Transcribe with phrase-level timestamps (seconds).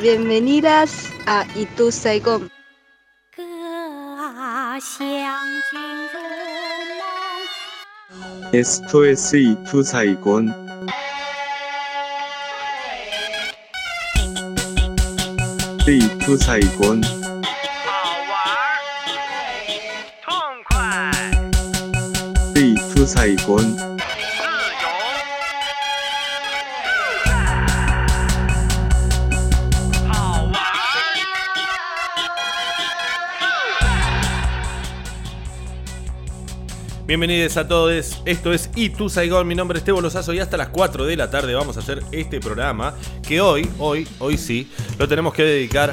[0.00, 2.50] Bienvenidas a Itu Saigon.
[8.52, 10.52] Esto es Itu Saigon.
[15.86, 17.00] Itu Saigon.
[17.84, 18.82] 好玩儿，
[20.24, 20.32] 痛
[20.68, 20.74] 快
[22.54, 23.93] ，Itu Saigon.
[37.06, 40.70] Bienvenidos a todos, esto es Itu Saigon, mi nombre es Tebo Lozazo y hasta las
[40.70, 42.94] 4 de la tarde vamos a hacer este programa
[43.28, 45.92] que hoy, hoy, hoy sí, lo tenemos que dedicar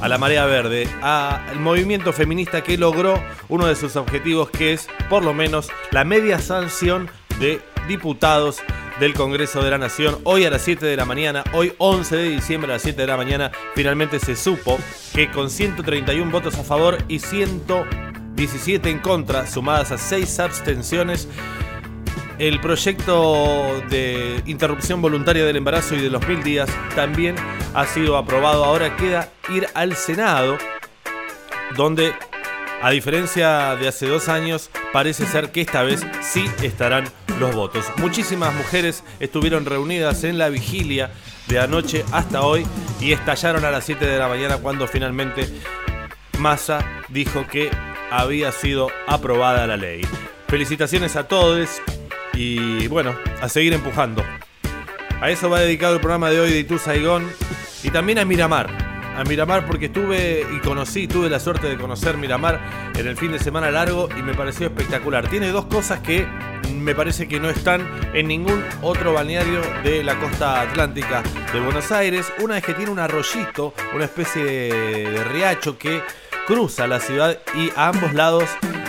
[0.00, 4.88] a la marea verde, al movimiento feminista que logró uno de sus objetivos que es
[5.08, 7.08] por lo menos la media sanción
[7.38, 8.58] de diputados
[8.98, 10.18] del Congreso de la Nación.
[10.24, 13.06] Hoy a las 7 de la mañana, hoy 11 de diciembre a las 7 de
[13.06, 14.76] la mañana, finalmente se supo
[15.14, 17.20] que con 131 votos a favor y
[18.40, 21.28] 117 en contra, sumadas a 6 abstenciones,
[22.38, 27.34] el proyecto de interrupción voluntaria del embarazo y de los mil días también
[27.74, 28.64] ha sido aprobado.
[28.64, 30.56] Ahora queda ir al Senado,
[31.76, 32.14] donde,
[32.80, 37.04] a diferencia de hace dos años, parece ser que esta vez sí estarán
[37.38, 37.84] los votos.
[37.98, 41.10] Muchísimas mujeres estuvieron reunidas en la vigilia
[41.46, 42.66] de anoche hasta hoy
[43.00, 45.46] y estallaron a las 7 de la mañana cuando finalmente
[46.38, 47.70] Massa dijo que
[48.10, 50.02] había sido aprobada la ley.
[50.48, 51.80] Felicitaciones a todos
[52.34, 54.24] y bueno, a seguir empujando.
[55.20, 57.30] A eso va dedicado el programa de hoy de Itu Saigón
[57.82, 58.68] y también a Miramar.
[59.16, 62.58] A Miramar porque estuve y conocí, tuve la suerte de conocer Miramar
[62.96, 65.28] en el fin de semana largo y me pareció espectacular.
[65.28, 66.26] Tiene dos cosas que
[66.72, 71.22] me parece que no están en ningún otro balneario de la costa atlántica
[71.52, 72.32] de Buenos Aires.
[72.40, 76.00] Una es que tiene un arroyito, una especie de, de riacho que
[76.50, 78.42] cruza la ciudad y a ambos lados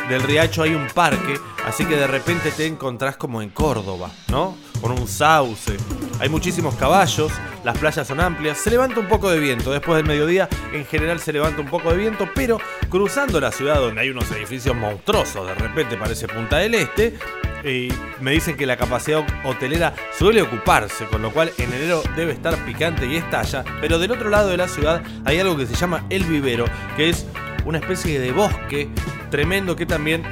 [0.10, 4.58] del riacho hay un parque, así que de repente te encontrás como en Córdoba, ¿no?
[4.82, 5.78] Con un sauce.
[6.20, 7.32] Hay muchísimos caballos,
[7.64, 11.20] las playas son amplias, se levanta un poco de viento, después del mediodía en general
[11.20, 12.58] se levanta un poco de viento, pero
[12.90, 17.20] cruzando la ciudad donde hay unos edificios monstruosos, de repente parece Punta del Este,
[17.64, 17.90] y
[18.22, 22.58] me dicen que la capacidad hotelera suele ocuparse, con lo cual en enero debe estar
[22.66, 26.06] picante y estalla, pero del otro lado de la ciudad hay algo que se llama
[26.10, 26.66] el vivero,
[26.98, 27.28] que es
[27.66, 28.90] una especie de bosque
[29.30, 30.24] tremendo que también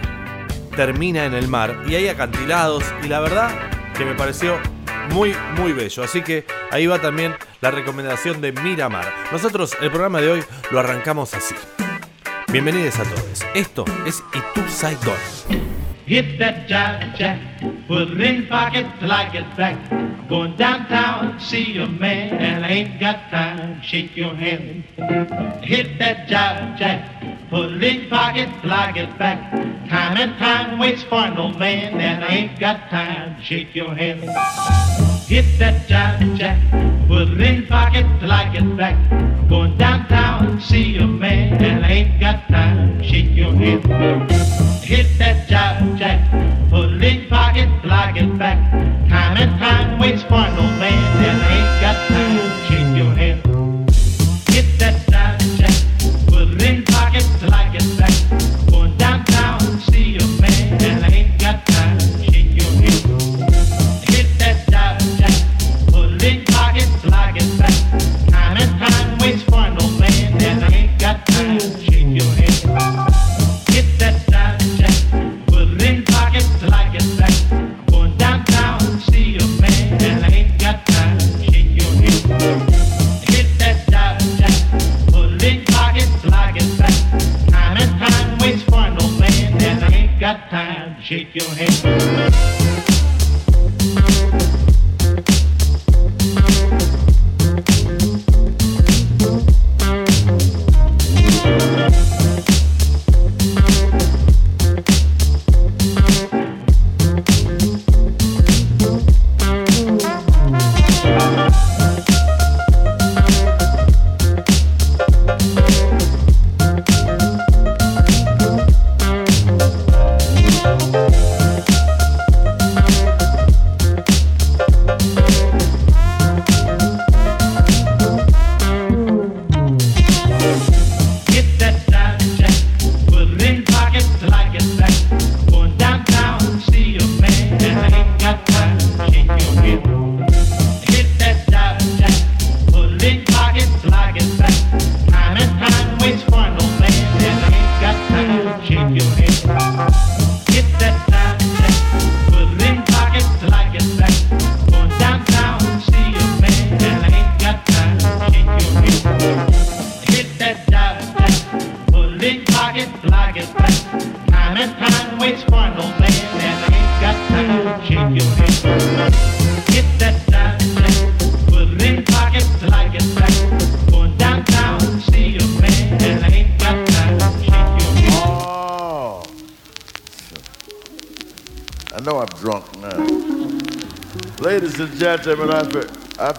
[0.75, 1.84] termina en el mar.
[1.88, 3.51] Y hay acantilados y la verdad
[3.97, 4.57] que me pareció
[5.12, 6.03] muy muy bello.
[6.03, 9.12] Así que ahí va también la recomendación de Miramar.
[9.31, 11.56] Nosotros el programa de hoy lo arrancamos así.
[12.51, 13.45] Bienvenidos a todos.
[13.53, 15.69] Esto es Itu Saigon
[16.09, 17.39] Hit that jive jack,
[17.87, 19.77] put it in pocket till I get back.
[20.27, 24.85] Going downtown, see a man, and I ain't got time shake your hand.
[25.63, 27.05] Hit that jive jack,
[27.51, 29.51] put it in pocket till I get back.
[29.87, 34.21] Time and time waits for no man, and I ain't got time shake your hand.
[35.29, 36.57] Hit that jive jack,
[37.07, 38.97] put it in pocket till I get back.
[39.47, 43.85] Going downtown, see a man, and I ain't got time shake your hand.
[44.89, 45.98] Hit that jive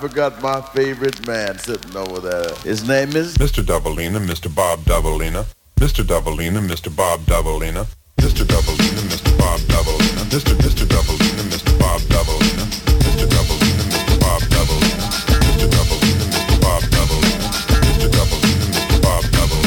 [0.01, 2.55] forgot my favorite man sitting over there.
[2.65, 3.63] His name is Mr.
[3.63, 4.49] Doubleina, Mr.
[4.55, 5.45] Bob Doubleina,
[5.77, 6.03] Mr.
[6.03, 6.89] Doubleina, Mr.
[6.97, 7.87] Bob Doubleina,
[8.17, 8.47] Mr.
[8.47, 9.37] Doubleina, Mr.
[9.39, 10.55] Bob Doubleina, Mr.
[10.57, 10.87] Mr.
[10.89, 11.79] Doubleina, Mr.
[11.79, 12.65] Bob Doubleina,
[13.05, 13.27] Mr.
[13.29, 14.17] Doubleina, Mr.
[14.21, 15.05] Bob Doubleina,
[15.45, 15.69] Mr.
[15.69, 16.57] Doubleina, Mr.
[16.63, 17.47] Bob Doubleina,
[17.85, 18.09] Mr.
[18.09, 19.03] Doubleina, Mr.
[19.03, 19.61] Bob Doubleina.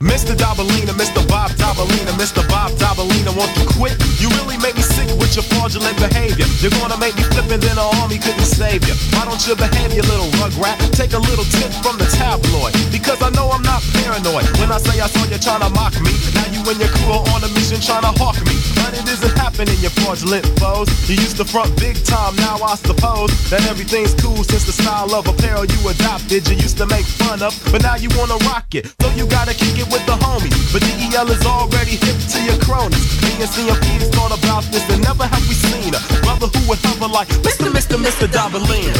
[0.00, 0.34] Mr.
[0.34, 1.28] Dabalina, Mr.
[1.28, 2.48] Bob Dabalina, Mr.
[2.48, 3.96] Bob Dabalina, want to quit?
[4.20, 4.93] You really make me sick
[5.34, 6.46] with your fraudulent behavior.
[6.62, 8.94] You're gonna make me flip and then the army couldn't save you.
[9.14, 10.78] Why don't you behave, you little rugrat?
[10.94, 12.74] Take a little tip from the tabloid.
[12.92, 14.46] Because I know I'm not paranoid.
[14.58, 17.18] When I say I saw you trying to mock me, now you and your crew
[17.18, 18.63] are on a mission trying to hawk me.
[18.84, 20.92] But it isn't happening, you fraudulent foes.
[21.08, 25.08] You used to front big time, now I suppose that everything's cool since the style
[25.16, 26.44] of apparel you adopted.
[26.44, 28.92] You used to make fun of, but now you wanna rock it.
[29.00, 30.52] So you gotta kick it with the homies.
[30.68, 33.08] But DEL is already hip to your cronies.
[33.24, 36.80] Me and CMP thought about this and never have we seen a brother who would
[36.84, 37.72] hover like Mr.
[37.72, 37.96] Mr.
[37.96, 38.26] Mr.
[38.26, 38.26] Mr.
[38.28, 38.92] Doubleina,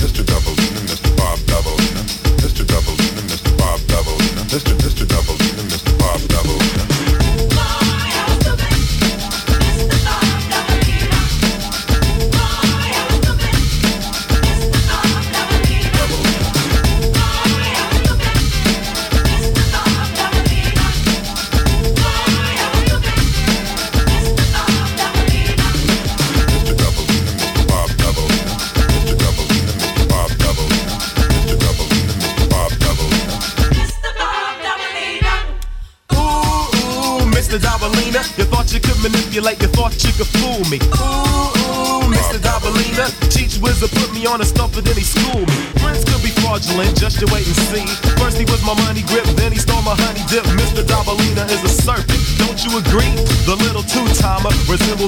[0.00, 0.24] Mr.
[0.24, 0.55] Doubleina,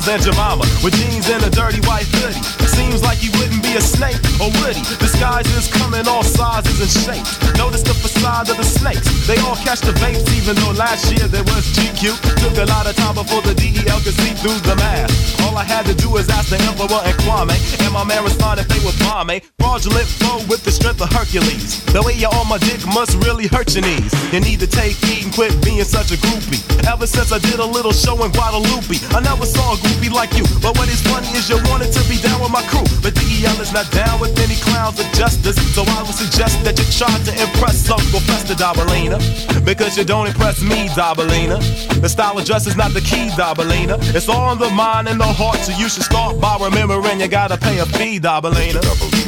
[0.08, 2.40] Aunt Jemima with jeans and a dirty white hoodie.
[2.64, 4.82] Seems like he wouldn't be a snake, or would he?
[4.96, 7.36] Disguises come in all sizes and shapes.
[7.60, 9.04] Notice the facade of the snakes.
[9.28, 12.16] They all catch the vapes, even though last year there was GQ.
[12.40, 15.12] Took a lot of time before the DEL could see through the mask.
[15.44, 18.64] All I had to do was ask the Emperor and Kwame, and my man responded
[18.72, 19.44] they were bombe.
[19.68, 21.84] Fraudulent flow with the strength of Hercules.
[21.92, 24.08] The way you're on my dick must really hurt your knees.
[24.32, 26.64] You need to take heed and quit being such a groupie.
[26.88, 30.32] Ever since I did a little show in Guadalupe, I never saw a groupie like
[30.32, 30.48] you.
[30.64, 32.88] But what is funny is you wanted to be down with my crew.
[33.04, 35.60] But DEL is not down with any clowns of justice.
[35.76, 39.20] So I would suggest that you try to impress Uncle Fester Dabalina.
[39.68, 41.60] Because you don't impress me, Dabalina.
[42.00, 44.00] The style of dress is not the key, Dabalina.
[44.16, 47.58] It's in the mind and the heart, so you should start by remembering you gotta
[47.60, 49.27] pay a fee, Dabalina.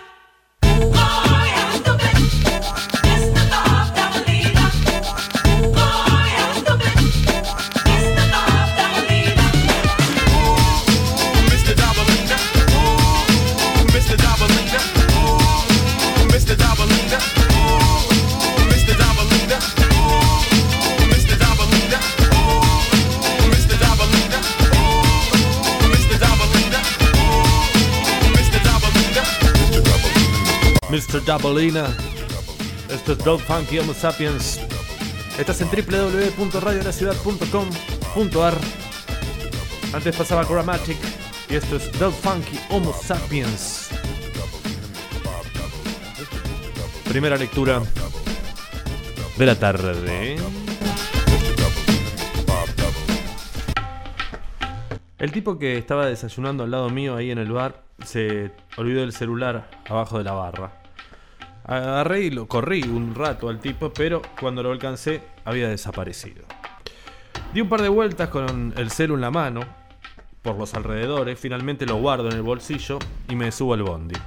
[30.91, 31.23] Mr.
[31.23, 31.87] Doubleina.
[32.89, 34.59] Esto es Dog Funky Homo Sapiens.
[35.39, 38.53] Estás en www.radiolaciudad.com.ar.
[39.93, 40.97] Antes pasaba Chromatic.
[41.49, 43.87] Y esto es Dog Funky Homo Sapiens.
[47.07, 47.81] Primera lectura
[49.37, 50.35] de la tarde.
[55.17, 59.13] El tipo que estaba desayunando al lado mío ahí en el bar se olvidó el
[59.13, 60.80] celular abajo de la barra.
[61.71, 66.43] Agarré y lo corrí un rato al tipo, pero cuando lo alcancé había desaparecido.
[67.53, 69.61] Di un par de vueltas con el celu en la mano,
[70.41, 72.99] por los alrededores, finalmente lo guardo en el bolsillo
[73.29, 74.17] y me subo al bondi.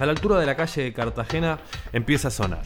[0.00, 1.58] A la altura de la calle de Cartagena
[1.94, 2.64] empieza a sonar.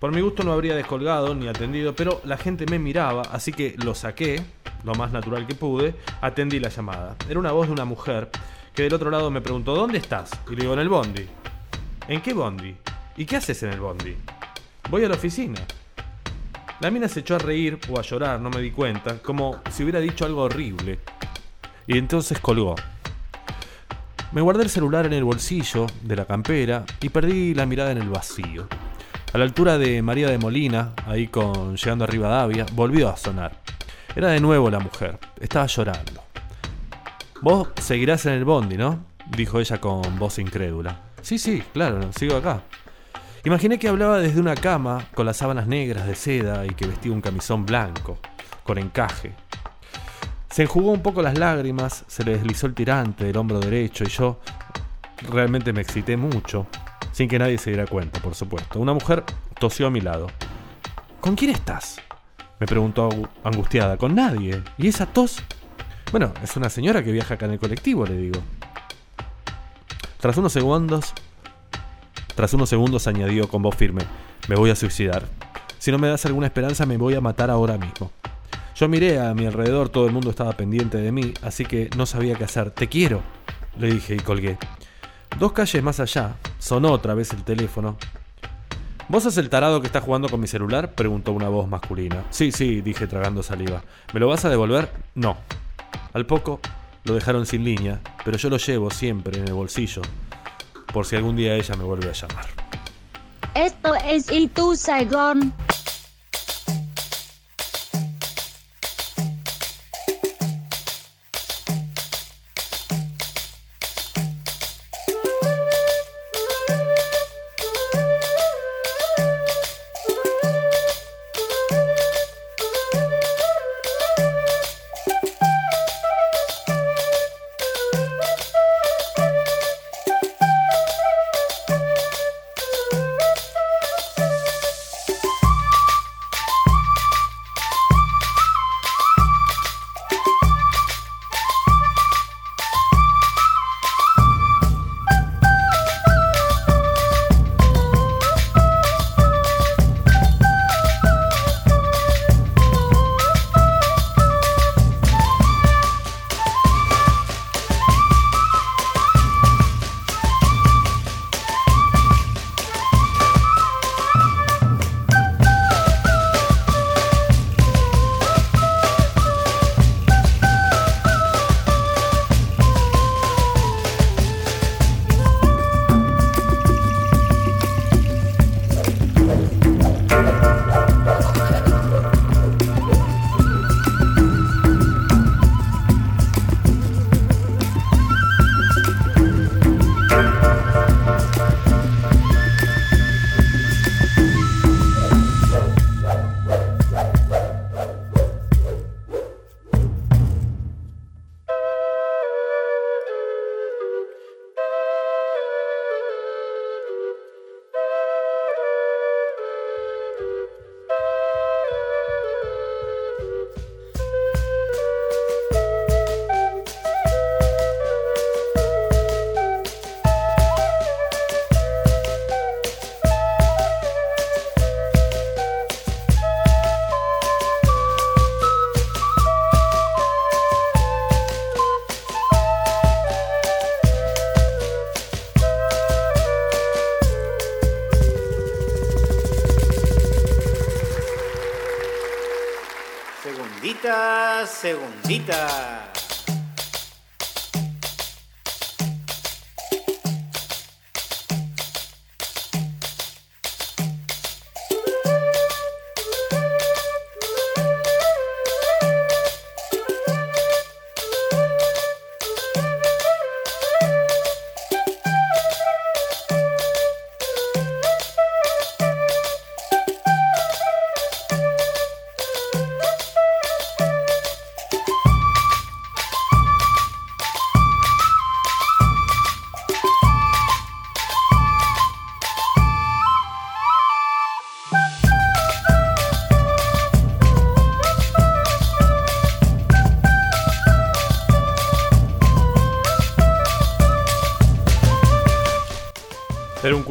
[0.00, 3.76] Por mi gusto no habría descolgado ni atendido, pero la gente me miraba, así que
[3.84, 4.42] lo saqué,
[4.84, 7.14] lo más natural que pude, atendí la llamada.
[7.28, 8.30] Era una voz de una mujer
[8.72, 10.30] que del otro lado me preguntó, ¿dónde estás?
[10.50, 11.28] Y le digo, en el bondi.
[12.12, 12.76] ¿En qué bondi?
[13.16, 14.14] ¿Y qué haces en el bondi?
[14.90, 15.58] Voy a la oficina.
[16.80, 19.82] La mina se echó a reír o a llorar, no me di cuenta, como si
[19.82, 20.98] hubiera dicho algo horrible.
[21.86, 22.74] Y entonces colgó.
[24.32, 27.98] Me guardé el celular en el bolsillo de la campera y perdí la mirada en
[28.02, 28.68] el vacío.
[29.32, 33.62] A la altura de María de Molina, ahí con llegando a Rivadavia, volvió a sonar.
[34.14, 35.18] Era de nuevo la mujer.
[35.40, 36.22] Estaba llorando.
[37.40, 39.02] Vos seguirás en el bondi, ¿no?
[39.34, 41.11] Dijo ella con voz incrédula.
[41.22, 42.62] Sí, sí, claro, sigo acá.
[43.44, 47.12] Imaginé que hablaba desde una cama con las sábanas negras de seda y que vestía
[47.12, 48.18] un camisón blanco,
[48.62, 49.32] con encaje.
[50.50, 54.08] Se enjugó un poco las lágrimas, se le deslizó el tirante del hombro derecho y
[54.08, 54.38] yo
[55.30, 56.66] realmente me excité mucho,
[57.12, 58.78] sin que nadie se diera cuenta, por supuesto.
[58.78, 59.24] Una mujer
[59.58, 60.26] tosió a mi lado.
[61.20, 62.00] ¿Con quién estás?
[62.60, 63.96] Me preguntó angu- angustiada.
[63.96, 64.62] Con nadie.
[64.78, 65.42] ¿Y esa tos?
[66.10, 68.40] Bueno, es una señora que viaja acá en el colectivo, le digo.
[70.22, 71.12] Tras unos segundos,
[72.36, 74.02] tras unos segundos añadió con voz firme,
[74.46, 75.24] me voy a suicidar.
[75.80, 78.12] Si no me das alguna esperanza me voy a matar ahora mismo.
[78.76, 82.06] Yo miré a mi alrededor, todo el mundo estaba pendiente de mí, así que no
[82.06, 82.70] sabía qué hacer.
[82.70, 83.20] Te quiero,
[83.76, 84.58] le dije y colgué.
[85.40, 87.96] Dos calles más allá, sonó otra vez el teléfono.
[89.08, 90.94] ¿Vos sos el tarado que está jugando con mi celular?
[90.94, 92.22] preguntó una voz masculina.
[92.30, 93.82] Sí, sí, dije tragando saliva.
[94.14, 94.88] ¿Me lo vas a devolver?
[95.16, 95.36] No.
[96.12, 96.60] Al poco
[97.04, 100.02] lo dejaron sin línea, pero yo lo llevo siempre en el bolsillo,
[100.92, 102.46] por si algún día ella me vuelve a llamar.
[103.54, 104.26] Esto es
[104.76, 105.52] Saigon.
[105.68, 105.81] Segundita,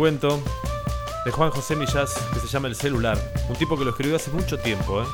[0.01, 0.41] cuento
[1.25, 3.19] de Juan José Millás que se llama El celular.
[3.47, 5.05] Un tipo que lo escribió hace mucho tiempo, ¿eh?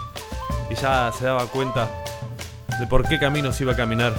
[0.69, 1.89] Y ya se daba cuenta
[2.79, 4.13] de por qué caminos iba a caminar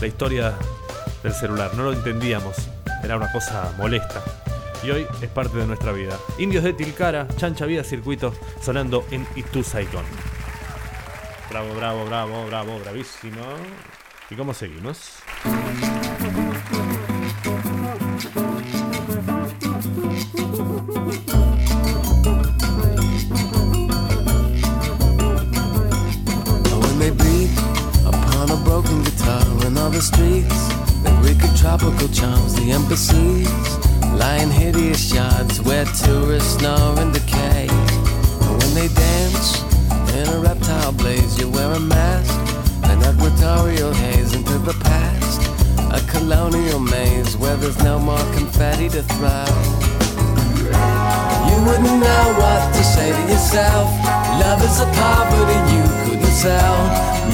[0.00, 0.54] la historia
[1.24, 1.74] del celular.
[1.74, 2.58] No lo entendíamos.
[3.02, 4.22] Era una cosa molesta.
[4.84, 6.16] Y hoy es parte de nuestra vida.
[6.38, 9.64] Indios de Tilcara, Chancha Vida Circuito, sonando en Itu.
[11.50, 13.42] Bravo, bravo, bravo, bravo, bravísimo.
[14.30, 15.24] ¿Y cómo seguimos?
[30.02, 30.66] Streets,
[31.04, 33.48] the wicked tropical charms, the embassies,
[34.18, 37.68] lying hideous yards where tourists snore and decay.
[37.70, 39.62] And when they dance
[40.18, 42.34] in a reptile blaze, you wear a mask,
[42.90, 45.40] an equatorial haze into the past,
[45.94, 49.46] a colonial maze where there's no more confetti to throw.
[51.48, 53.86] You wouldn't know what to say to yourself.
[54.42, 56.76] Love is a poverty you sell.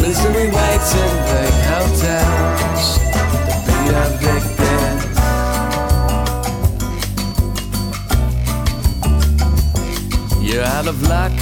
[0.02, 2.98] Misery waits in big hotels
[3.46, 4.96] to be evicted.
[10.42, 11.32] You're out of luck.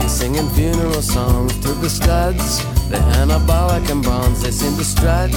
[0.00, 2.62] You're singing funeral songs to the studs.
[2.88, 4.42] They're anabolic and bronze.
[4.42, 5.30] They seem to strut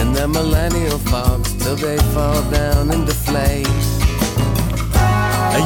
[0.00, 3.66] in their millennial fogs till they fall down and deflate.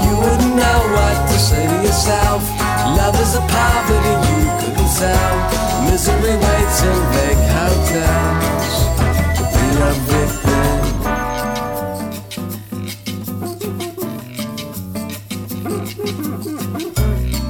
[0.05, 2.43] You wouldn't know what to say to yourself.
[2.99, 5.37] Love is a poverty you couldn't sell.
[5.91, 8.75] Misery waits in big hotels
[9.37, 10.83] to be evicted.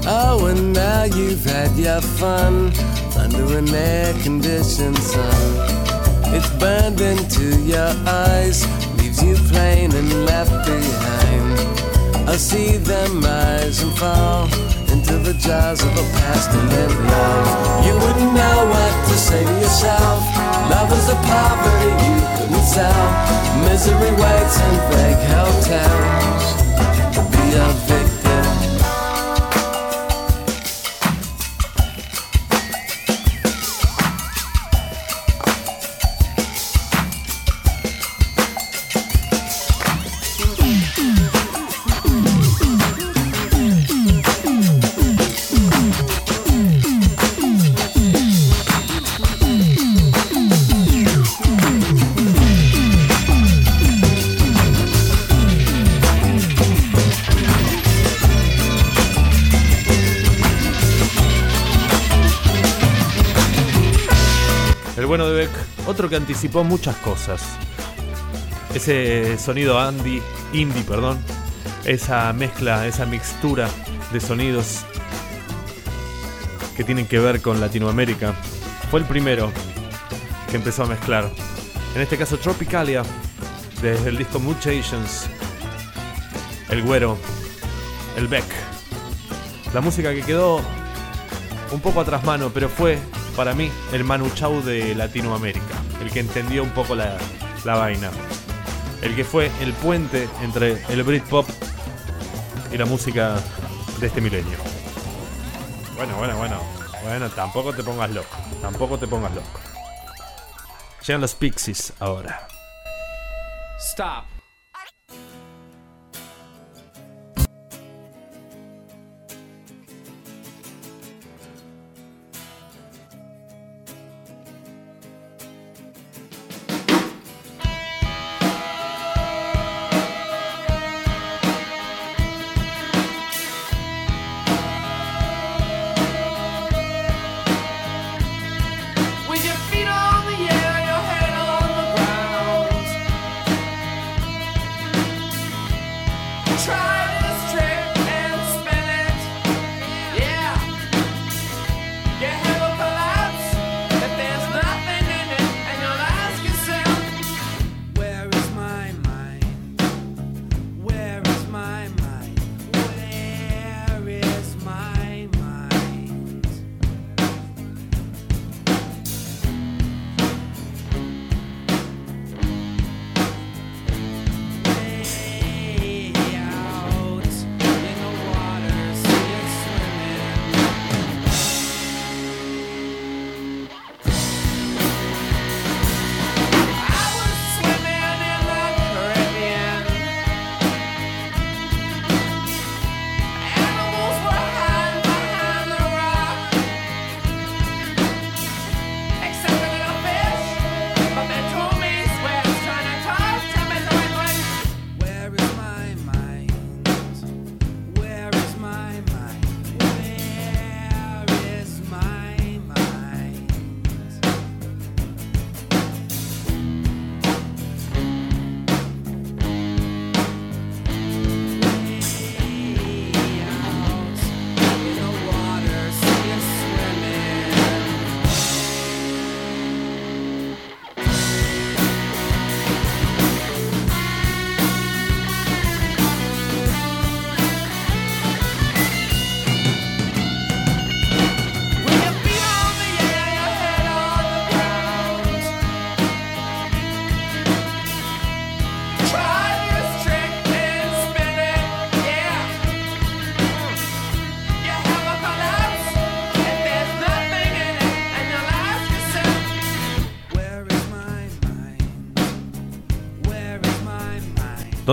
[0.07, 2.73] Oh, and now you've had your fun
[3.19, 5.43] under an air-conditioned sun.
[6.37, 8.67] It's burned into your eyes,
[15.77, 17.87] the of a past and live love.
[17.87, 20.23] You wouldn't know what to say to yourself.
[20.71, 23.07] Love is a poverty you couldn't sell.
[23.65, 26.45] Misery waits in fake hotels
[27.31, 28.14] be a victim.
[66.25, 67.43] Anticipó muchas cosas.
[68.75, 70.23] Ese sonido Andy,
[70.55, 71.19] indie, perdón,
[71.85, 73.69] esa mezcla, esa mixtura
[74.11, 74.87] de sonidos
[76.79, 78.33] que tienen que ver con Latinoamérica.
[78.91, 79.53] Fue el primero
[80.51, 81.31] que empezó a mezclar.
[81.95, 83.03] En este caso Tropicalia,
[83.83, 85.27] desde el disco Mutations,
[86.71, 87.19] el güero,
[88.17, 88.47] el Beck.
[89.75, 90.63] La música que quedó
[91.71, 92.99] un poco atrás mano, pero fue
[93.37, 95.74] para mí el Manu Chao de Latinoamérica,
[96.15, 97.19] que entendió un poco la,
[97.65, 98.09] la vaina,
[99.03, 101.45] el que fue el puente entre el Britpop
[102.73, 103.35] y la música
[103.99, 104.57] de este milenio.
[105.97, 106.61] Bueno, bueno, bueno,
[107.03, 109.61] bueno, tampoco te pongas loco, tampoco te pongas loco.
[111.05, 112.47] Llegan los Pixies ahora.
[113.81, 114.34] Stop.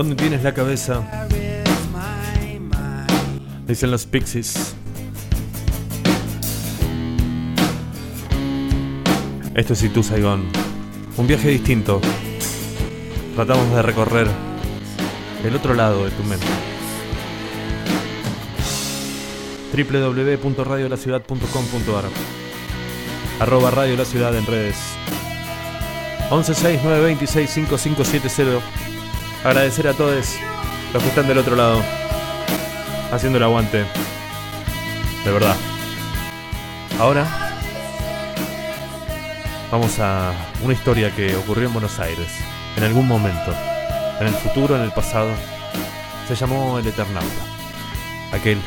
[0.02, 1.28] ¿Dónde tienes la cabeza?
[3.68, 4.74] Dicen los Pixies.
[9.54, 10.48] Esto es Itu Saigon.
[11.16, 12.00] Un viaje distinto.
[13.36, 14.26] Tratamos de recorrer
[15.44, 16.46] el otro lado de tu mente.
[19.72, 22.04] www.radiolaciudad.com.ar
[23.38, 24.74] Arroba Radio La Ciudad en redes
[26.30, 28.81] 1169265570
[29.44, 30.36] Agradecer a todos
[30.92, 31.82] los que están del otro lado
[33.10, 33.84] Haciendo el aguante
[35.24, 35.56] De verdad.
[36.98, 37.26] Ahora
[39.70, 42.28] Vamos a una historia que ocurrió en Buenos Aires
[42.76, 43.52] En algún momento
[44.20, 45.30] En el futuro, en el pasado.
[46.28, 47.42] Se llamó el Eternauta
[48.32, 48.60] Aquel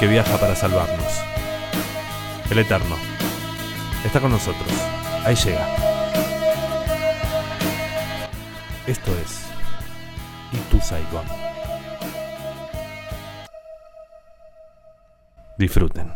[0.00, 1.12] que viaja para salvarnos.
[2.48, 2.96] El Eterno.
[4.02, 4.72] Está con nosotros.
[5.26, 5.89] Ahí llega
[8.90, 9.46] Esto es
[10.50, 11.24] Y tú Saigon
[15.58, 16.10] Disfruten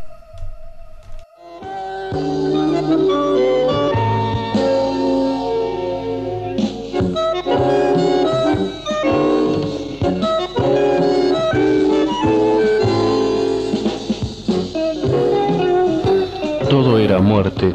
[16.68, 17.72] Todo era muerte,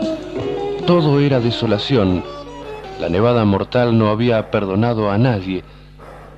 [0.85, 2.21] todo era desolación.
[3.09, 5.63] Nevada mortal no había perdonado a nadie.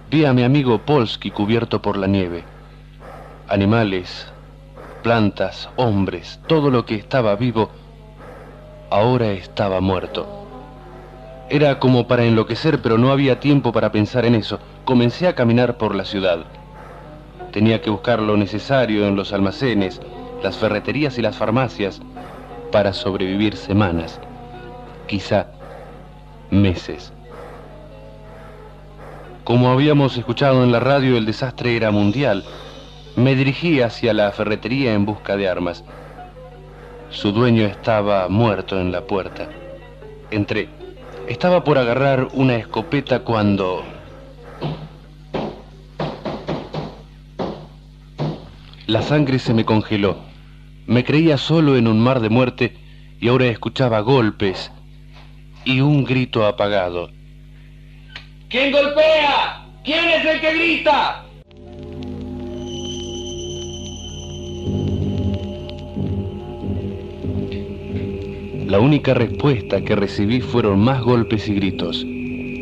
[0.09, 2.45] Vi a mi amigo Polsky cubierto por la nieve.
[3.49, 4.31] Animales,
[5.03, 7.71] plantas, hombres, todo lo que estaba vivo,
[8.89, 10.25] ahora estaba muerto.
[11.49, 14.57] Era como para enloquecer, pero no había tiempo para pensar en eso.
[14.85, 16.45] Comencé a caminar por la ciudad.
[17.51, 19.99] Tenía que buscar lo necesario en los almacenes,
[20.41, 22.01] las ferreterías y las farmacias
[22.71, 24.21] para sobrevivir semanas,
[25.07, 25.47] quizá
[26.51, 27.11] meses.
[29.43, 32.43] Como habíamos escuchado en la radio, el desastre era mundial.
[33.15, 35.83] Me dirigí hacia la ferretería en busca de armas.
[37.09, 39.49] Su dueño estaba muerto en la puerta.
[40.29, 40.69] Entré.
[41.27, 43.83] Estaba por agarrar una escopeta cuando...
[48.85, 50.17] La sangre se me congeló.
[50.85, 52.77] Me creía solo en un mar de muerte
[53.19, 54.71] y ahora escuchaba golpes
[55.65, 57.09] y un grito apagado.
[58.49, 59.65] ¿Quién golpea?
[59.83, 61.23] ¿Quién es el que grita?
[68.71, 72.05] La única respuesta que recibí fueron más golpes y gritos.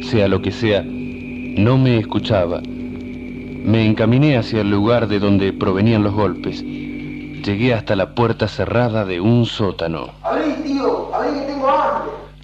[0.10, 2.62] Sea lo que sea, no me escuchaba.
[2.64, 6.64] Me encaminé hacia el lugar de donde provenían los golpes.
[6.64, 10.10] Llegué hasta la puerta cerrada de un sótano.
[10.24, 11.89] Abrí, tío, abrí que tengo hambre.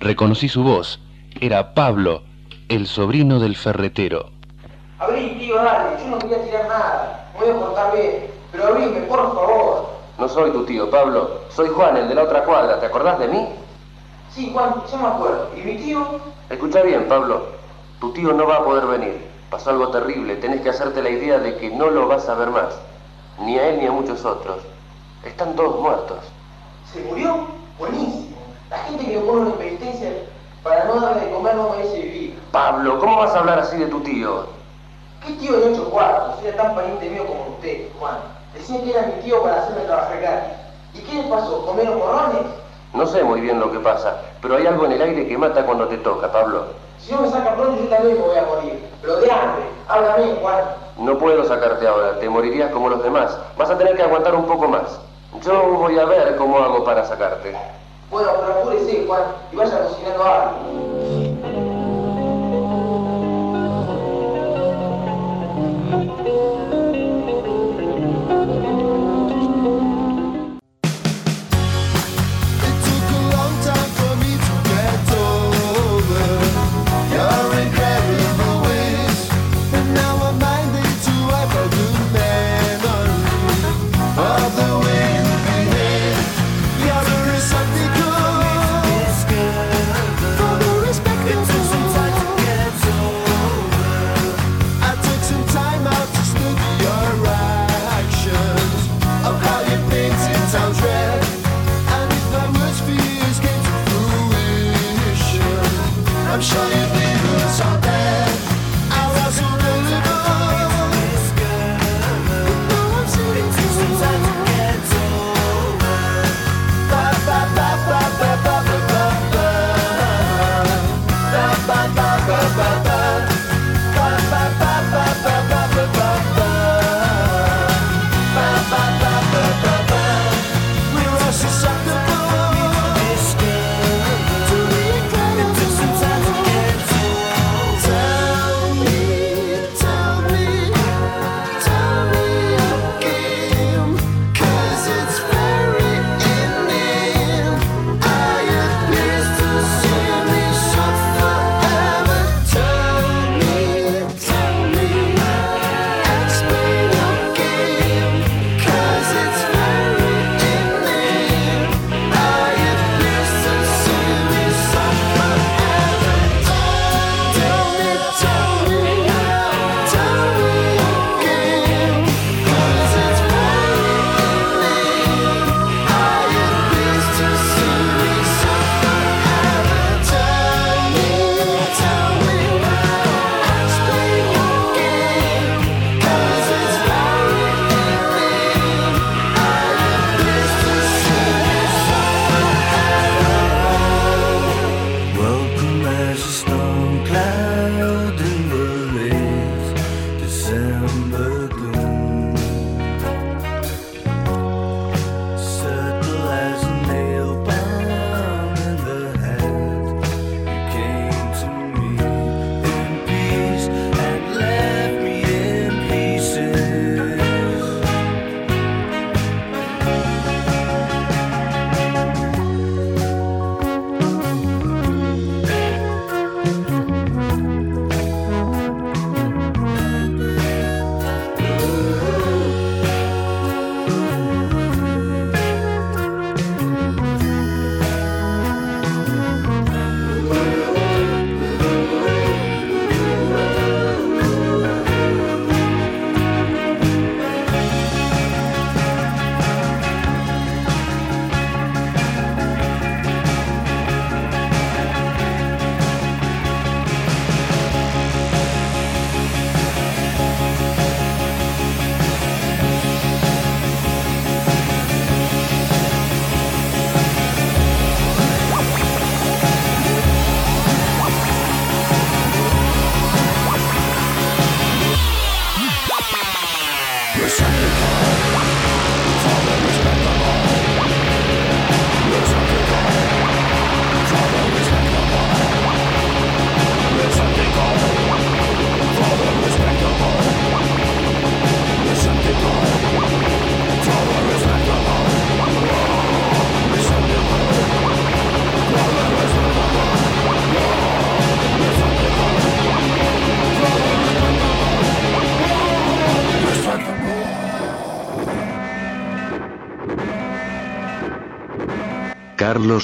[0.05, 0.99] Reconocí su voz.
[1.41, 2.21] Era Pablo,
[2.69, 4.29] el sobrino del ferretero.
[4.99, 7.31] Abrí, tío, dale, yo no quería tirar nada.
[7.33, 8.27] Me voy a portar bien.
[8.51, 9.89] Pero abrime, por favor.
[10.19, 11.41] No soy tu tío, Pablo.
[11.49, 12.79] Soy Juan, el de la otra cuadra.
[12.79, 13.47] ¿Te acordás de mí?
[14.29, 15.49] Sí, Juan, ya me acuerdo.
[15.57, 16.19] ¿Y mi tío?
[16.51, 17.47] Escucha bien, Pablo.
[17.99, 19.25] Tu tío no va a poder venir.
[19.49, 20.35] Pasó algo terrible.
[20.35, 22.79] Tenés que hacerte la idea de que no lo vas a ver más.
[23.39, 24.57] Ni a él ni a muchos otros.
[25.23, 26.19] Están todos muertos.
[26.93, 27.47] ¿Se murió?
[27.79, 28.34] Buenísimo.
[28.75, 30.09] La gente que pone una penitencia
[30.61, 32.39] para no darle de comer no merece vivir.
[32.51, 34.47] Pablo, ¿cómo vas a hablar así de tu tío?
[35.25, 36.43] ¿Qué tío de ocho cuartos?
[36.43, 38.17] Era tan pariente mío como usted, Juan.
[38.53, 40.57] Decía que era mi tío para hacerme trabajar gratis.
[40.93, 41.65] ¿Y qué le pasó?
[41.65, 42.47] ¿Comieron morrones?
[42.93, 45.65] No sé muy bien lo que pasa, pero hay algo en el aire que mata
[45.65, 46.65] cuando te toca, Pablo.
[46.99, 48.85] Si no me saca pronto, yo también me voy a morir.
[49.01, 49.63] Pero de hambre.
[49.87, 50.63] Háblame, Juan.
[50.97, 53.37] No puedo sacarte ahora, te morirías como los demás.
[53.57, 54.99] Vas a tener que aguantar un poco más.
[55.41, 57.55] Yo voy a ver cómo hago para sacarte.
[58.11, 61.24] Bueno, pero apúrese, Juan, y vaya cocinando algo.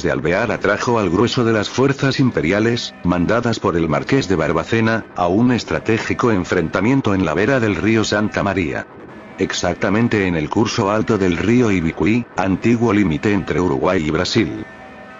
[0.02, 5.06] De Alvear atrajo al grueso de las fuerzas imperiales, mandadas por el marqués de Barbacena,
[5.16, 8.88] a un estratégico enfrentamiento en la vera del río Santa María.
[9.38, 14.66] Exactamente en el curso alto del río Ibicuí, antiguo límite entre Uruguay y Brasil.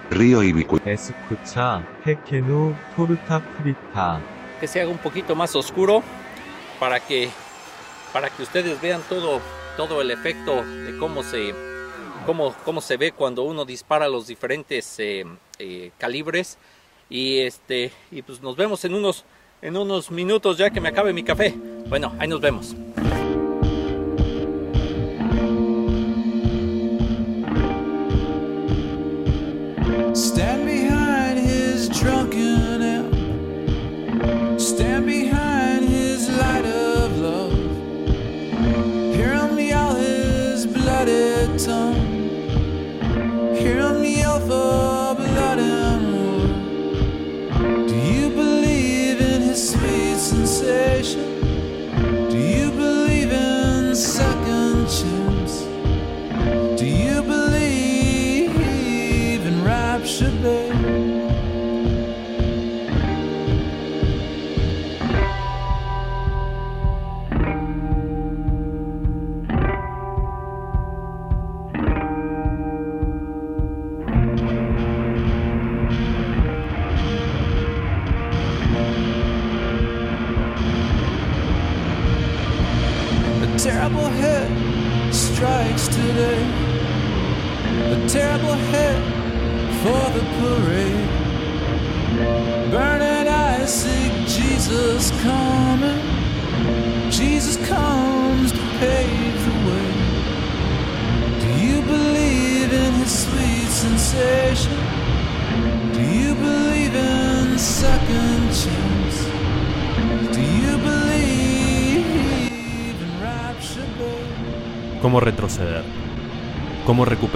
[0.10, 0.80] Río Ibicuí.
[0.86, 2.76] Escucha, pequeño.
[4.60, 6.02] Que se haga un poquito más oscuro
[6.80, 7.30] para que,
[8.14, 9.42] para que ustedes vean todo,
[9.78, 11.71] todo el efecto de cómo se
[12.26, 15.26] cómo, cómo se ve cuando uno dispara los diferentes eh,
[15.60, 16.58] eh, calibres
[17.10, 17.92] y este
[18.26, 19.26] pues nos vemos en unos
[19.62, 21.54] en unos minutos ya que me acabe mi café
[21.88, 22.76] bueno ahí nos vemos
[30.14, 34.60] Stand behind his drunken elm.
[34.60, 37.54] Stand behind his light of love.
[39.16, 42.01] Hear him yell his bloody tongue.
[47.88, 51.41] Do you believe in his sweet sensation?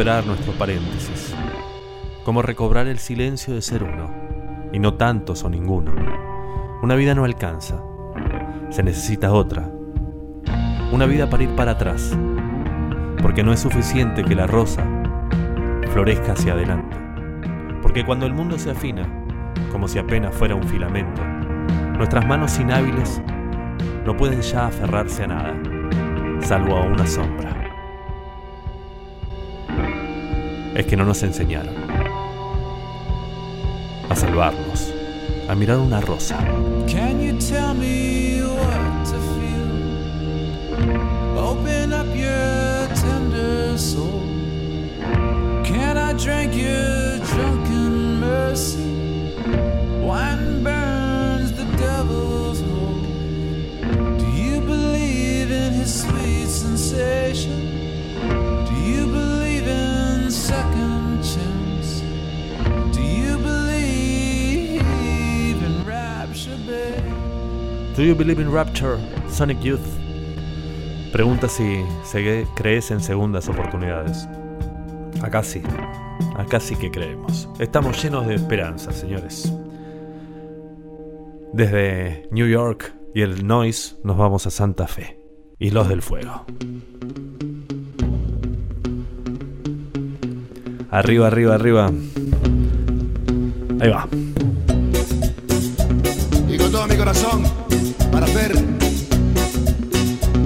[0.05, 1.35] ¿Cómo recuperar nuestro paréntesis?
[2.23, 4.13] ¿Cómo recobrar el silencio de ser uno?
[4.71, 5.95] Y no tantos o ninguno.
[6.83, 7.83] Una vida no alcanza.
[8.69, 9.67] Se necesita otra.
[10.91, 12.15] Una vida para ir para atrás.
[13.23, 14.85] Porque no es suficiente que la rosa
[15.91, 16.95] florezca hacia adelante.
[17.81, 19.09] Porque cuando el mundo se afina,
[19.71, 21.23] como si apenas fuera un filamento,
[21.97, 23.23] nuestras manos inhábiles
[24.05, 25.59] no pueden ya aferrarse a nada,
[26.41, 27.64] salvo a una sombra.
[30.75, 31.73] Es que no nos enseñaron
[34.09, 34.93] a salvarnos,
[35.47, 36.37] a mirar una rosa.
[36.85, 39.71] Can you tell me what to feel?
[41.39, 44.21] Open up your tender soul.
[45.63, 48.84] Can I drink your drunken mercy?
[67.95, 68.97] Do you believe in rapture,
[69.29, 69.79] Sonic Youth?
[71.13, 71.81] Pregunta si
[72.53, 74.27] crees en segundas oportunidades.
[75.21, 75.61] Acá sí,
[76.35, 77.47] acá sí que creemos.
[77.57, 79.49] Estamos llenos de esperanza, señores.
[81.53, 85.17] Desde New York y el Noise nos vamos a Santa Fe,
[85.57, 86.45] Islos del Fuego.
[90.91, 91.91] Arriba, arriba, arriba.
[93.79, 94.05] Ahí va.
[96.49, 97.64] Y con todo mi corazón,
[98.35, 98.51] Fer,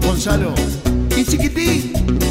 [0.06, 0.54] Gonzalo
[1.17, 2.28] y Chiquitín.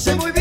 [0.00, 0.39] Sé muy bien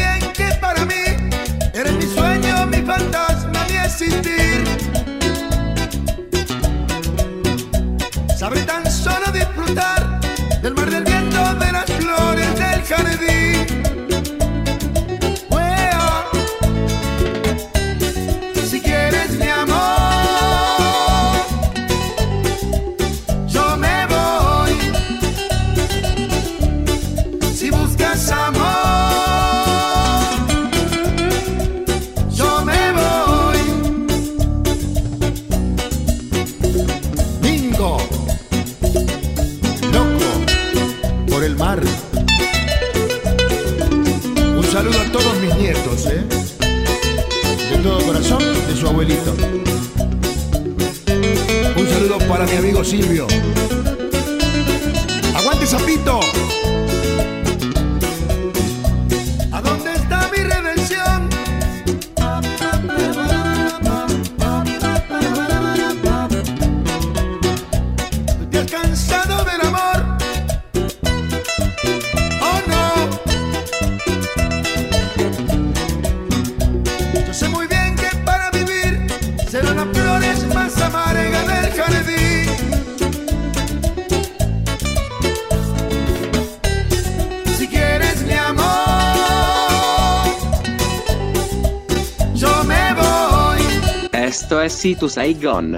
[94.96, 95.78] Tu Saigon.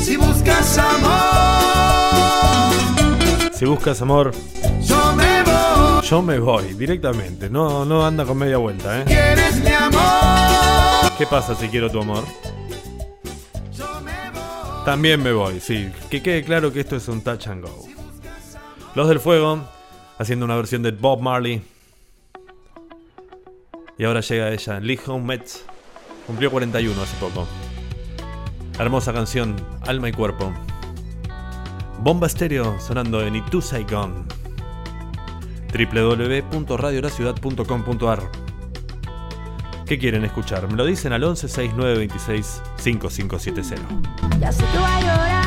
[0.00, 2.74] Si buscas amor,
[3.52, 4.32] Si buscas amor,
[4.82, 6.02] yo me voy.
[6.08, 7.50] yo me voy directamente.
[7.50, 9.04] No, no anda con media vuelta, ¿eh?
[9.06, 12.24] Quieres mi amor, ¿Qué pasa si quiero tu amor?
[14.84, 15.90] También me voy, sí.
[16.08, 17.86] Que quede claro que esto es un touch and go.
[18.94, 19.60] Los del fuego,
[20.18, 21.62] haciendo una versión de Bob Marley.
[23.98, 25.64] Y ahora llega ella, Lee Home Metz.
[26.26, 27.46] Cumplió 41 hace poco.
[28.78, 29.56] Hermosa canción,
[29.86, 30.50] Alma y Cuerpo.
[32.00, 34.24] Bomba estéreo sonando en Itu Saigon.
[35.72, 38.22] www.radiolaciudad.com.ar
[39.84, 40.70] ¿Qué quieren escuchar?
[40.70, 44.38] Me lo dicen al 11 69 26 5570.
[44.38, 45.37] Ya sé que voy a llorar,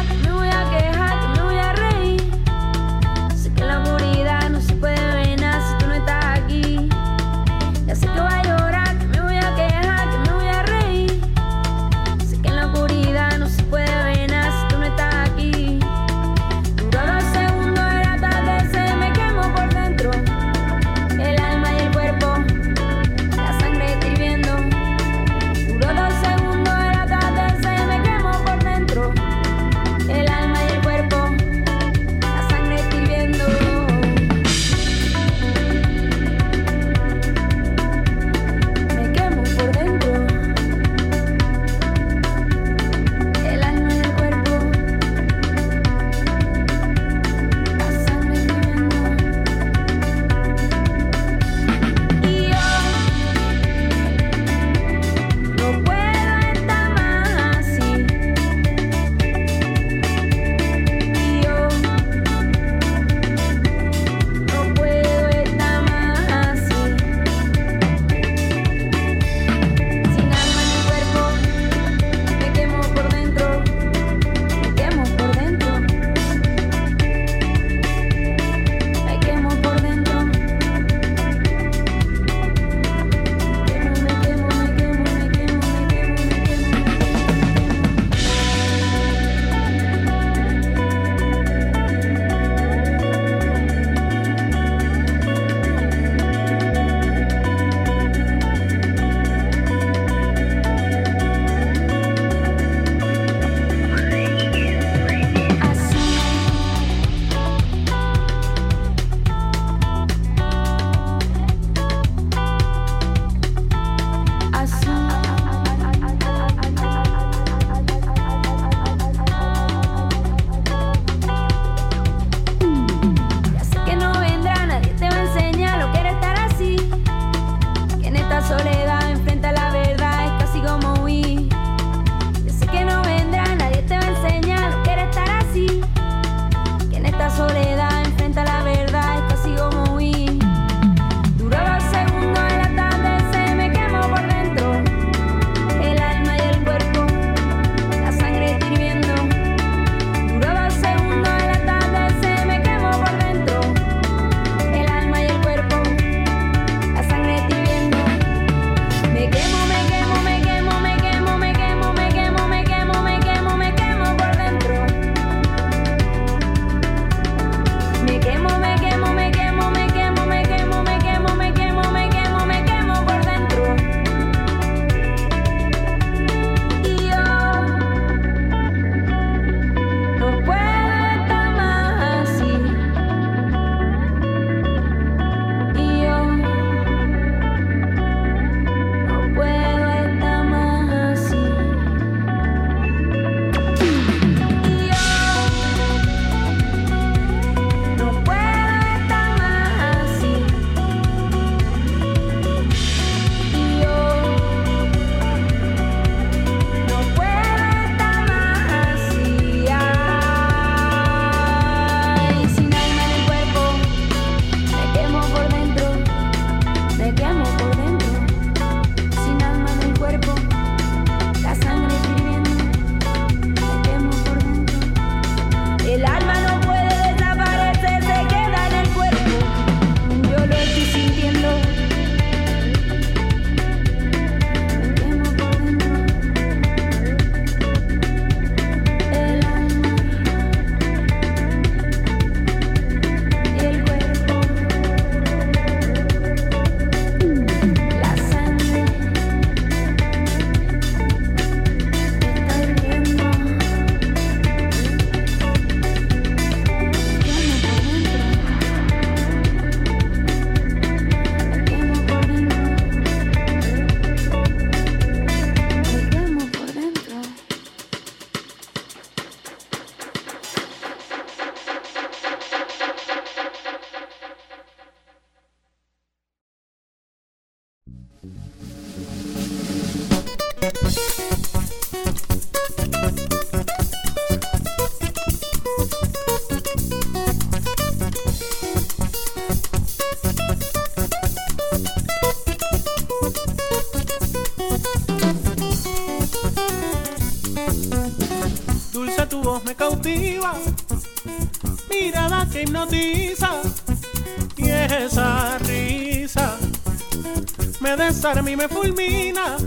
[308.42, 309.58] desarma y me fulmina.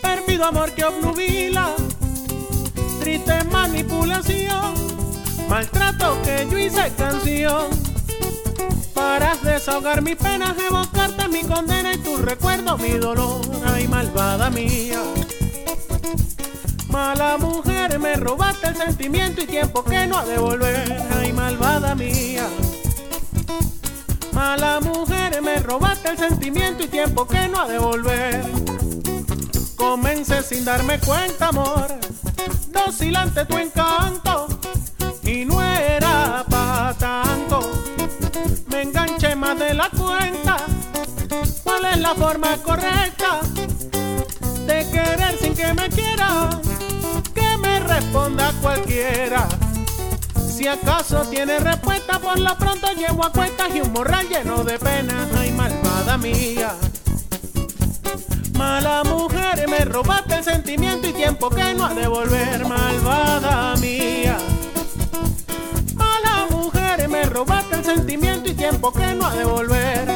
[0.00, 1.70] Perfido amor que obnubila,
[3.00, 4.74] triste manipulación,
[5.48, 7.66] maltrato que yo hice canción.
[8.94, 15.00] Para desahogar mis penas, evocarte mi condena y tu recuerdo, mi dolor, ay malvada mía.
[16.88, 21.94] Mala mujer, me robaste el sentimiento y tiempo que no ha de volver, ay malvada
[21.94, 22.46] mía.
[24.42, 28.42] Mala mujer, me robaste el sentimiento y tiempo que no ha de volver.
[29.76, 31.86] Comencé sin darme cuenta, amor,
[32.66, 34.48] dócil ante tu encanto
[35.22, 37.60] y no era pa' tanto.
[38.66, 40.56] Me enganché más de la cuenta.
[41.62, 43.38] ¿Cuál es la forma correcta
[44.66, 46.50] de querer sin que me quiera?
[47.32, 49.46] Que me responda cualquiera.
[50.62, 54.78] Si acaso tiene respuesta, por lo pronto llevo a cuentas y un morral lleno de
[54.78, 55.28] penas.
[55.36, 56.76] Ay, malvada mía.
[58.56, 62.64] Mala mujer, me robaste el sentimiento y tiempo que no ha de volver.
[62.64, 64.38] Malvada mía.
[65.96, 70.06] Mala mujer, me robaste el sentimiento y tiempo que no ha de volver.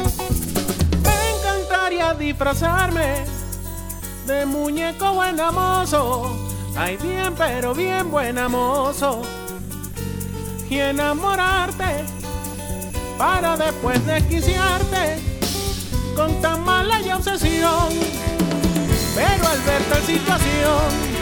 [1.03, 3.25] Me encantaría disfrazarme
[4.25, 6.37] de muñeco buen mozo.
[6.77, 9.23] Ay, bien, pero bien buen mozo.
[10.69, 12.05] Y enamorarte
[13.17, 15.19] para después desquiciarte
[16.15, 17.89] con tan mala y obsesión.
[19.15, 21.17] Pero al ver tal situación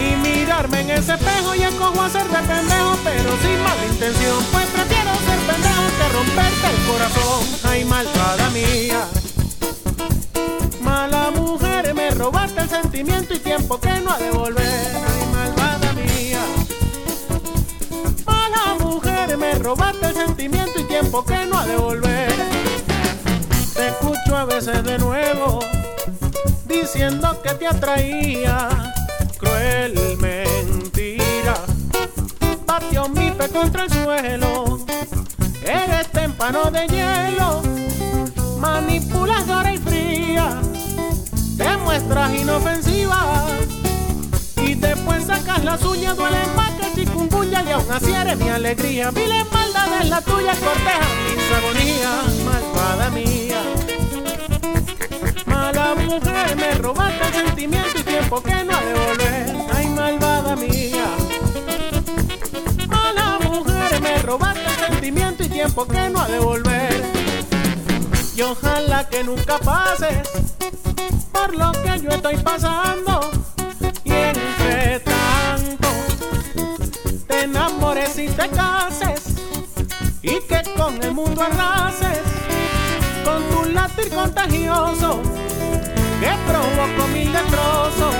[0.00, 4.66] y mirarme en ese espejo y escojo hacer de pendejo, pero sin mala intención, pues
[4.66, 7.46] prefiero ser pendejo que romperte el corazón.
[7.64, 9.06] Ay, malvada mía.
[10.82, 15.19] Mala mujer, me robaste el sentimiento y tiempo que no ha de volver.
[18.64, 22.32] Mala mujer, me robaste el sentimiento y tiempo que no ha de volver.
[23.74, 25.60] Te escucho a veces de nuevo
[26.66, 28.68] diciendo que te atraía.
[29.38, 31.54] Cruel mentira,
[32.66, 34.80] batió mi pe contra el suelo.
[35.62, 37.62] Eres témpano de hielo,
[38.58, 40.60] manipuladora y fría.
[41.56, 43.46] Te muestras inofensiva
[45.40, 49.10] sacas las uñas, duele más que chikungunya y aún así eres mi alegría.
[49.10, 53.62] Mil maldades la tuya cortejan mis agonías, malvada mía.
[55.46, 59.56] Mala mujer, me robaste sentimiento y tiempo que no ha de volver.
[59.74, 61.06] Ay, malvada mía.
[62.88, 67.04] Mala mujer, me robaste sentimiento y tiempo que no ha de volver.
[68.36, 70.28] Y ojalá que nunca pases
[71.32, 73.30] por lo que yo estoy pasando.
[74.04, 75.19] Y te
[78.00, 79.20] enamores y te cases.
[80.22, 82.20] Y que con el mundo arrases
[83.24, 85.22] con tu latir contagioso
[86.20, 88.14] que provoco mil destrozos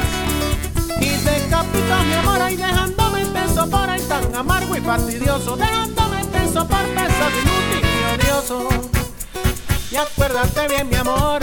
[1.01, 6.67] y decapitas mi amor ahí dejándome tenso por ahí tan amargo y fastidioso dejándome tenso
[6.67, 8.69] por pesado inútil y odioso.
[9.91, 11.41] Y acuérdate bien mi amor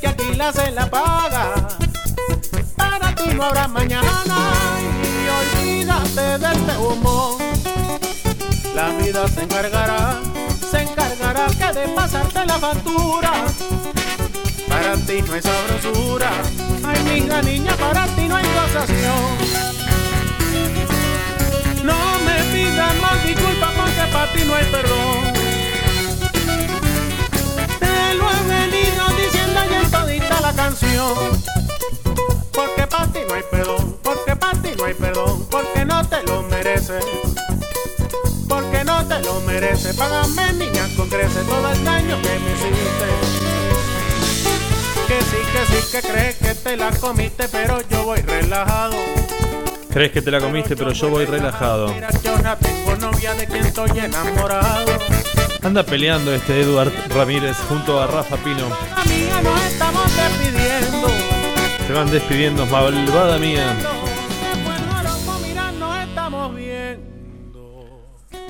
[0.00, 1.68] que aquí la se la paga.
[2.76, 4.12] Para ti no habrá mañana.
[4.80, 4.91] y
[5.42, 7.38] olvídate de este humo
[8.74, 10.20] la vida se encargará
[10.72, 13.32] se encargará que de pasarte la factura.
[14.68, 16.30] Para ti no hay sabrosura,
[16.82, 19.22] ay niña, niña, para ti no hay gozación.
[21.84, 25.22] No me pidas más disculpas porque para ti no hay perdón.
[27.78, 31.16] Te lo he venido diciendo ya en todita la canción.
[32.50, 34.21] Porque para ti no hay perdón, porque
[34.62, 37.04] ti no hay perdón, porque no te lo mereces
[38.52, 39.94] porque no te lo merece.
[39.94, 43.06] Págame, niña, con crece todo el daño que me hiciste.
[45.08, 48.96] Que sí, que sí, que crees que te la comiste, pero yo voy relajado.
[49.90, 51.94] ¿Crees que te la comiste, pero yo voy relajado?
[51.94, 54.98] Mira, yo no tengo novia de quien estoy enamorado.
[55.62, 58.66] Anda peleando este Eduard Ramírez junto a Rafa Pino.
[58.96, 61.08] Amiga, nos estamos despidiendo.
[61.86, 63.76] Se van despidiendo, malvada mía.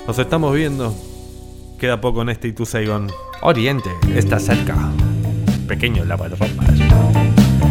[0.06, 0.94] Nos estamos viendo.
[1.78, 3.10] Queda poco en este Itu Saigon.
[3.40, 4.76] Oriente está cerca.
[5.68, 6.50] Pequeño lavarropas.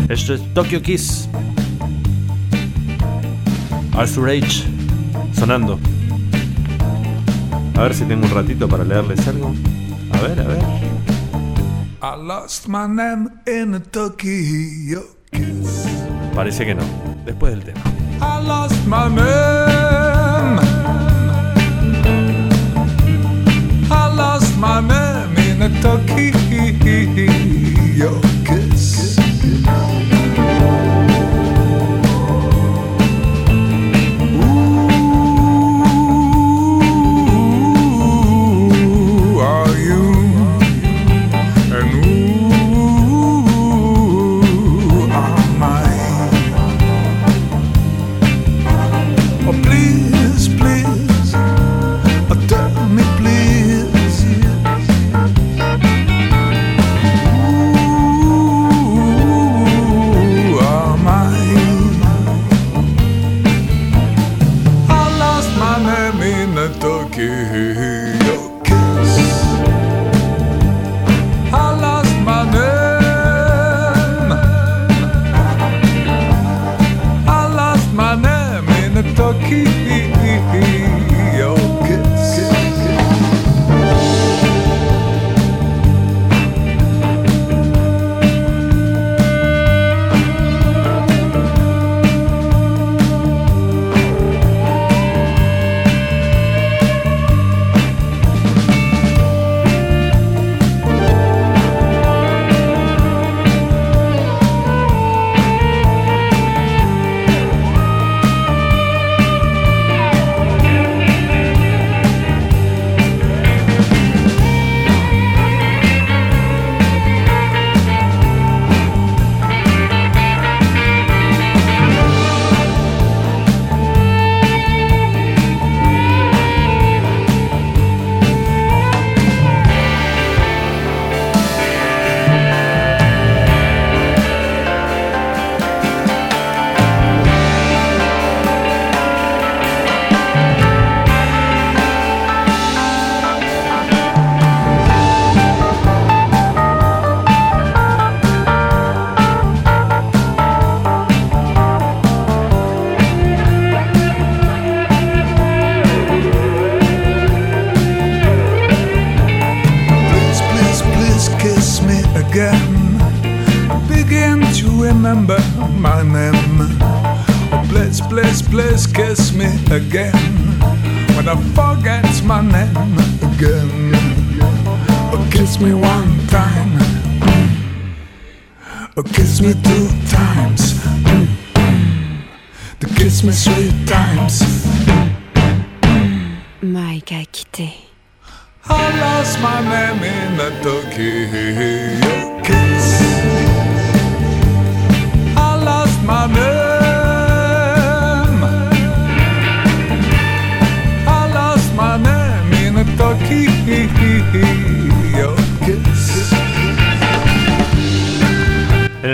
[0.10, 1.28] Esto es Tokyo Kiss.
[3.94, 4.64] Arthur H.
[5.34, 5.78] Sonando.
[7.76, 9.54] A ver si tengo un ratito para leerles algo.
[10.14, 10.60] A ver, a ver.
[12.02, 15.02] I lost my name in a Tokyo
[15.32, 15.86] kiss.
[16.34, 16.84] Parece que no.
[17.26, 17.82] Después del tema.
[18.22, 19.81] I lost my name.
[25.62, 28.31] Name in a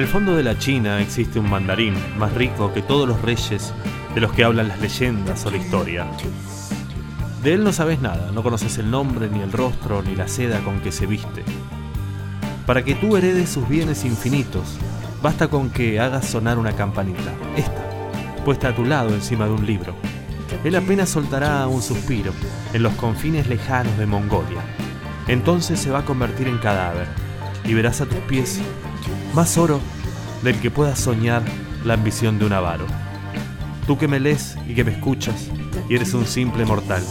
[0.07, 3.73] el fondo de la China existe un mandarín más rico que todos los reyes
[4.15, 6.07] de los que hablan las leyendas o la historia.
[7.43, 10.61] De él no sabes nada, no conoces el nombre, ni el rostro, ni la seda
[10.61, 11.43] con que se viste.
[12.65, 14.77] Para que tú heredes sus bienes infinitos,
[15.21, 17.83] basta con que hagas sonar una campanita, esta,
[18.45, 19.93] puesta a tu lado encima de un libro.
[20.63, 22.31] Él apenas soltará un suspiro
[22.71, 24.61] en los confines lejanos de Mongolia.
[25.27, 27.07] Entonces se va a convertir en cadáver
[27.65, 28.61] y verás a tus pies
[29.33, 29.81] más oro
[30.43, 31.43] del que pueda soñar
[31.85, 32.85] la ambición de un avaro.
[33.85, 35.47] Tú que me lees y que me escuchas
[35.89, 37.03] y eres un simple mortal,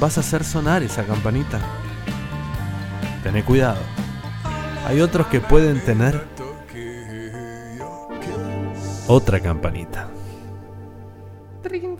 [0.00, 1.60] ¿vas a hacer sonar esa campanita?
[3.22, 3.80] Tené cuidado.
[4.86, 6.26] Hay otros que pueden tener
[9.06, 10.08] otra campanita.
[11.62, 11.96] Gimme,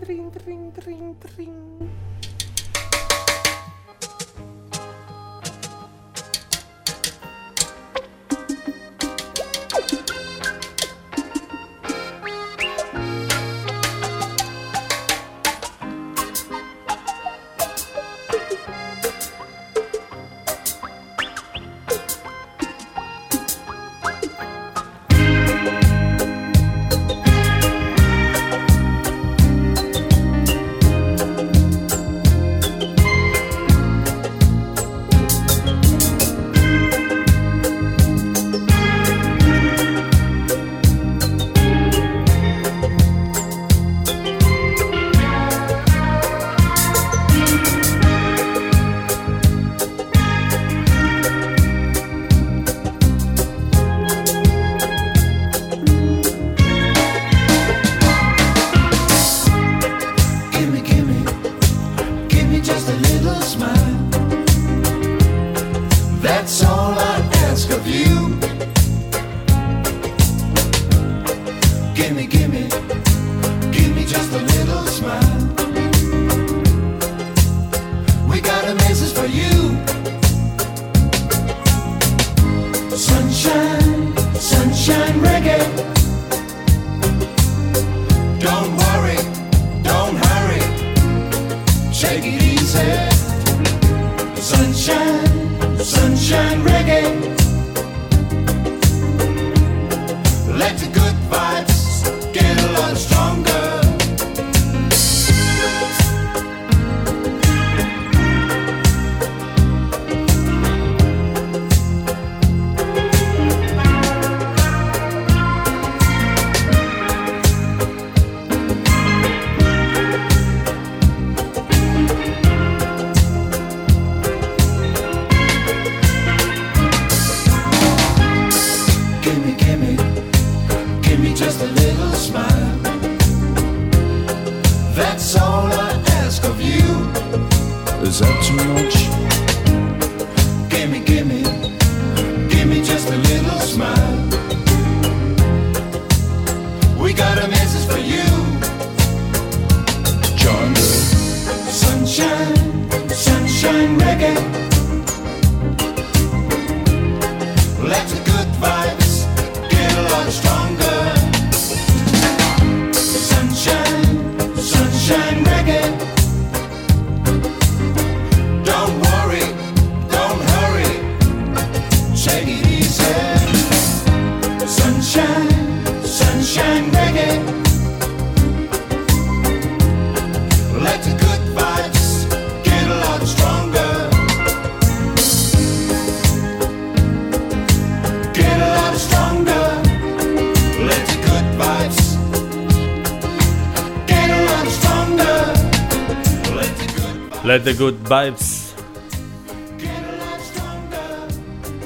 [198.02, 198.72] vibes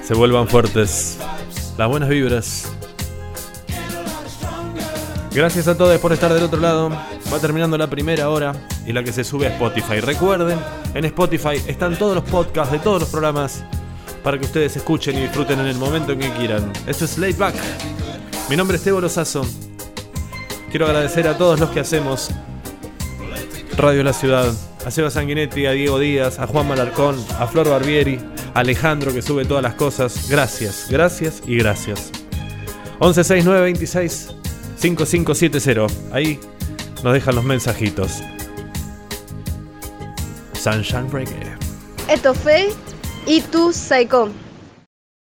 [0.07, 1.19] se vuelvan fuertes.
[1.77, 2.71] Las buenas vibras.
[5.33, 6.91] Gracias a todos por estar del otro lado.
[6.91, 8.53] Va terminando la primera hora
[8.87, 9.99] y la que se sube a Spotify.
[9.99, 10.61] Recuerden,
[10.95, 13.65] en Spotify están todos los podcasts de todos los programas
[14.23, 16.73] para que ustedes escuchen y disfruten en el momento en que quieran.
[16.87, 17.57] Esto es Laid Back.
[18.49, 19.45] Mi nombre es Tebo Lozazo.
[20.71, 22.31] Quiero agradecer a todos los que hacemos
[23.77, 24.53] Radio La Ciudad,
[24.87, 28.21] a Seba Sanguinetti, a Diego Díaz, a Juan Malarcón, a Flor Barbieri,
[28.55, 30.29] a Alejandro que sube todas las cosas.
[30.31, 32.13] Gracias, gracias y gracias.
[33.01, 34.29] 116926
[34.77, 36.15] 5570.
[36.15, 36.39] Ahí
[37.03, 38.23] nos dejan los mensajitos.
[40.53, 41.57] Sunshine Reggae.
[42.09, 42.69] Esto fue
[43.27, 44.46] Y tu Saicón.